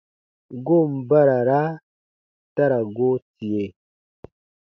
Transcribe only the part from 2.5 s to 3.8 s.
ta ra goo tie.